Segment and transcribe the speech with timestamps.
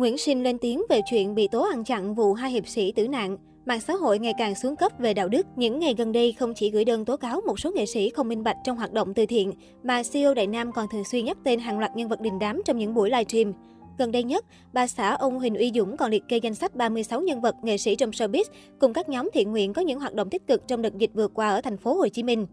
[0.00, 3.08] Nguyễn Sinh lên tiếng về chuyện bị tố ăn chặn vụ hai hiệp sĩ tử
[3.08, 3.36] nạn.
[3.66, 5.46] Mạng xã hội ngày càng xuống cấp về đạo đức.
[5.56, 8.28] Những ngày gần đây không chỉ gửi đơn tố cáo một số nghệ sĩ không
[8.28, 9.52] minh bạch trong hoạt động từ thiện,
[9.82, 12.62] mà CEO Đại Nam còn thường xuyên nhắc tên hàng loạt nhân vật đình đám
[12.64, 13.52] trong những buổi livestream.
[13.98, 17.20] Gần đây nhất, bà xã ông Huỳnh Uy Dũng còn liệt kê danh sách 36
[17.20, 18.44] nhân vật nghệ sĩ trong showbiz
[18.78, 21.28] cùng các nhóm thiện nguyện có những hoạt động tích cực trong đợt dịch vừa
[21.28, 22.46] qua ở thành phố Hồ Chí Minh.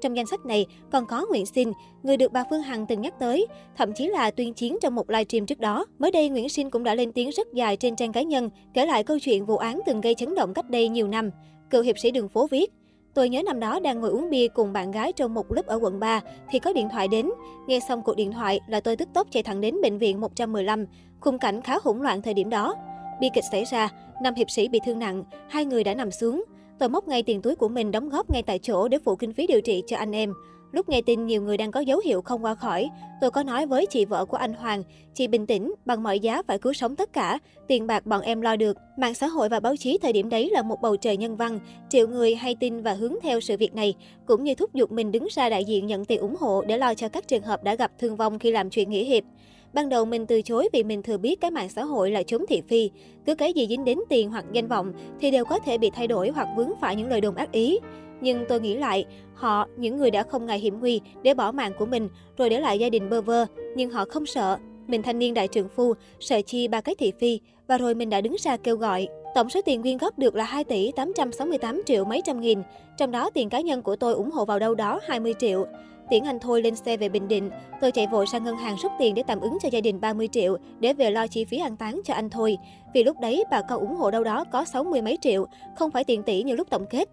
[0.00, 1.72] Trong danh sách này còn có Nguyễn Sinh,
[2.02, 3.46] người được bà Phương Hằng từng nhắc tới,
[3.76, 5.86] thậm chí là tuyên chiến trong một livestream trước đó.
[5.98, 8.86] Mới đây, Nguyễn Sinh cũng đã lên tiếng rất dài trên trang cá nhân, kể
[8.86, 11.30] lại câu chuyện vụ án từng gây chấn động cách đây nhiều năm.
[11.70, 12.72] Cựu hiệp sĩ đường phố viết,
[13.14, 15.78] Tôi nhớ năm đó đang ngồi uống bia cùng bạn gái trong một lớp ở
[15.82, 17.30] quận 3 thì có điện thoại đến.
[17.66, 20.86] Nghe xong cuộc điện thoại là tôi tức tốc chạy thẳng đến bệnh viện 115.
[21.20, 22.74] Khung cảnh khá hỗn loạn thời điểm đó.
[23.20, 23.88] Bi kịch xảy ra,
[24.22, 26.44] năm hiệp sĩ bị thương nặng, hai người đã nằm xuống.
[26.80, 29.32] Tôi móc ngay tiền túi của mình đóng góp ngay tại chỗ để phụ kinh
[29.32, 30.32] phí điều trị cho anh em.
[30.72, 32.88] Lúc nghe tin nhiều người đang có dấu hiệu không qua khỏi,
[33.20, 34.82] tôi có nói với chị vợ của anh Hoàng,
[35.14, 38.40] chị bình tĩnh, bằng mọi giá phải cứu sống tất cả, tiền bạc bọn em
[38.40, 38.76] lo được.
[38.98, 41.60] Mạng xã hội và báo chí thời điểm đấy là một bầu trời nhân văn,
[41.88, 43.94] triệu người hay tin và hướng theo sự việc này,
[44.26, 46.94] cũng như thúc giục mình đứng ra đại diện nhận tiền ủng hộ để lo
[46.94, 49.24] cho các trường hợp đã gặp thương vong khi làm chuyện nghĩa hiệp.
[49.72, 52.46] Ban đầu mình từ chối vì mình thừa biết cái mạng xã hội là chống
[52.48, 52.90] thị phi.
[53.26, 56.06] Cứ cái gì dính đến tiền hoặc danh vọng thì đều có thể bị thay
[56.06, 57.78] đổi hoặc vướng phải những lời đồn ác ý.
[58.20, 59.04] Nhưng tôi nghĩ lại,
[59.34, 62.60] họ, những người đã không ngại hiểm nguy để bỏ mạng của mình rồi để
[62.60, 63.46] lại gia đình bơ vơ,
[63.76, 64.58] nhưng họ không sợ.
[64.86, 68.10] Mình thanh niên đại trượng phu, sợ chi ba cái thị phi và rồi mình
[68.10, 69.08] đã đứng ra kêu gọi.
[69.34, 72.62] Tổng số tiền quyên góp được là 2 tỷ 868 triệu mấy trăm nghìn,
[72.96, 75.66] trong đó tiền cá nhân của tôi ủng hộ vào đâu đó 20 triệu.
[76.10, 78.92] Tiễn anh Thôi lên xe về Bình Định, tôi chạy vội sang ngân hàng rút
[78.98, 81.76] tiền để tạm ứng cho gia đình 30 triệu để về lo chi phí an
[81.76, 82.58] táng cho anh Thôi.
[82.94, 86.04] Vì lúc đấy bà con ủng hộ đâu đó có 60 mấy triệu, không phải
[86.04, 87.08] tiền tỷ như lúc tổng kết.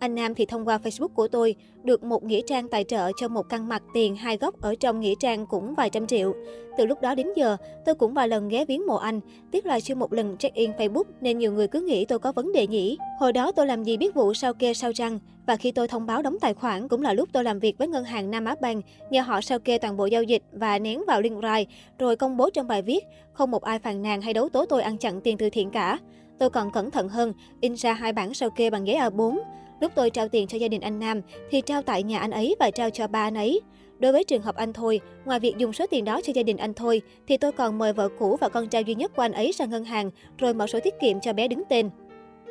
[0.00, 3.28] Anh Nam thì thông qua Facebook của tôi được một nghĩa trang tài trợ cho
[3.28, 6.34] một căn mặt tiền hai góc ở trong nghĩa trang cũng vài trăm triệu.
[6.78, 9.20] Từ lúc đó đến giờ, tôi cũng vài lần ghé viếng mộ anh,
[9.50, 12.52] tiếc là chưa một lần check-in Facebook nên nhiều người cứ nghĩ tôi có vấn
[12.52, 12.98] đề nhỉ.
[13.20, 16.06] Hồi đó tôi làm gì biết vụ sao kê sao trăng và khi tôi thông
[16.06, 18.54] báo đóng tài khoản cũng là lúc tôi làm việc với ngân hàng Nam Á
[18.60, 21.66] Bank, nhờ họ sao kê toàn bộ giao dịch và nén vào link Rai,
[21.98, 24.82] rồi công bố trong bài viết, không một ai phàn nàn hay đấu tố tôi
[24.82, 25.98] ăn chặn tiền từ thiện cả.
[26.38, 29.38] Tôi còn cẩn thận hơn, in ra hai bản sao kê bằng giấy A4.
[29.80, 31.20] Lúc tôi trao tiền cho gia đình anh Nam
[31.50, 33.60] thì trao tại nhà anh ấy và trao cho ba anh ấy.
[33.98, 36.56] Đối với trường hợp anh Thôi, ngoài việc dùng số tiền đó cho gia đình
[36.56, 39.32] anh Thôi, thì tôi còn mời vợ cũ và con trai duy nhất của anh
[39.32, 41.90] ấy ra ngân hàng, rồi mở sổ tiết kiệm cho bé đứng tên.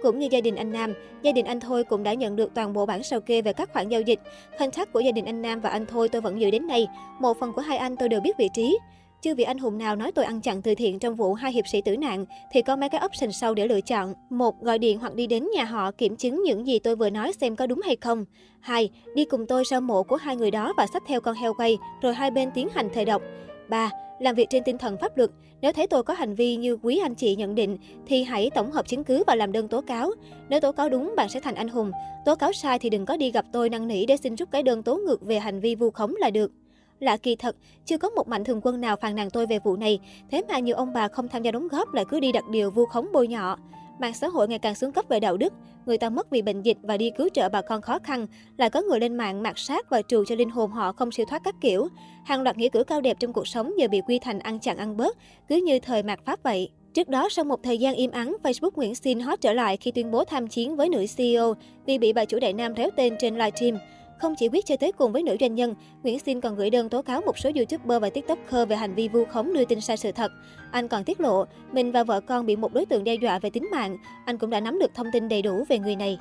[0.01, 2.73] Cũng như gia đình anh Nam, gia đình anh Thôi cũng đã nhận được toàn
[2.73, 4.19] bộ bản sao kê về các khoản giao dịch.
[4.59, 6.87] Contact của gia đình anh Nam và anh Thôi tôi vẫn giữ đến nay.
[7.19, 8.77] Một phần của hai anh tôi đều biết vị trí.
[9.21, 11.67] Chưa vị anh hùng nào nói tôi ăn chặn từ thiện trong vụ hai hiệp
[11.67, 14.13] sĩ tử nạn thì có mấy cái option sau để lựa chọn.
[14.29, 17.33] Một, gọi điện hoặc đi đến nhà họ kiểm chứng những gì tôi vừa nói
[17.33, 18.25] xem có đúng hay không.
[18.59, 21.53] Hai, đi cùng tôi sau mộ của hai người đó và xách theo con heo
[21.53, 23.21] quay, rồi hai bên tiến hành thề độc.
[23.69, 25.29] Ba, làm việc trên tinh thần pháp luật.
[25.61, 28.71] Nếu thấy tôi có hành vi như quý anh chị nhận định, thì hãy tổng
[28.71, 30.11] hợp chứng cứ và làm đơn tố cáo.
[30.49, 31.91] Nếu tố cáo đúng, bạn sẽ thành anh hùng.
[32.25, 34.63] Tố cáo sai thì đừng có đi gặp tôi năn nỉ để xin rút cái
[34.63, 36.51] đơn tố ngược về hành vi vu khống là được.
[36.99, 37.55] Lạ kỳ thật,
[37.85, 39.99] chưa có một mạnh thường quân nào phàn nàn tôi về vụ này,
[40.31, 42.71] thế mà nhiều ông bà không tham gia đóng góp lại cứ đi đặt điều
[42.71, 43.57] vu khống bôi nhọ.
[43.99, 45.53] Mạng xã hội ngày càng xuống cấp về đạo đức,
[45.85, 48.27] người ta mất vì bệnh dịch và đi cứu trợ bà con khó khăn,
[48.57, 51.25] lại có người lên mạng mạt sát và trù cho linh hồn họ không siêu
[51.29, 51.87] thoát các kiểu.
[52.25, 54.77] Hàng loạt nghĩa cử cao đẹp trong cuộc sống giờ bị quy thành ăn chặn
[54.77, 55.17] ăn bớt,
[55.49, 56.69] cứ như thời mạt pháp vậy.
[56.93, 59.91] Trước đó, sau một thời gian im ắng, Facebook Nguyễn Xin hot trở lại khi
[59.91, 61.53] tuyên bố tham chiến với nữ CEO
[61.85, 63.77] vì bị bà chủ đại nam réo tên trên livestream.
[64.19, 66.89] Không chỉ quyết chơi tới cùng với nữ doanh nhân, Nguyễn Xin còn gửi đơn
[66.89, 69.97] tố cáo một số YouTuber và TikToker về hành vi vu khống đưa tin sai
[69.97, 70.31] sự thật.
[70.71, 73.49] Anh còn tiết lộ, mình và vợ con bị một đối tượng đe dọa về
[73.49, 73.97] tính mạng.
[74.25, 76.17] Anh cũng đã nắm được thông tin đầy đủ về người này.